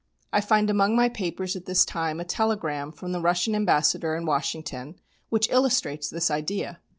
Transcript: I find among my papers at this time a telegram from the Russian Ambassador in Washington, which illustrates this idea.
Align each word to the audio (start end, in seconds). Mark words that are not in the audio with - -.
I 0.33 0.41
find 0.41 0.67
among 0.67 0.95
my 0.95 1.09
papers 1.09 1.55
at 1.55 1.65
this 1.65 1.85
time 1.85 2.19
a 2.19 2.25
telegram 2.25 2.91
from 2.91 3.11
the 3.11 3.21
Russian 3.21 3.53
Ambassador 3.53 4.15
in 4.15 4.25
Washington, 4.25 4.95
which 5.29 5.47
illustrates 5.51 6.09
this 6.09 6.31
idea. 6.31 6.79